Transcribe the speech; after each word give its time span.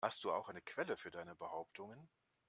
Hast 0.03 0.23
du 0.23 0.31
auch 0.33 0.49
eine 0.49 0.63
Quelle 0.63 0.97
für 0.97 1.11
deine 1.11 1.35
Behauptungen? 1.35 2.09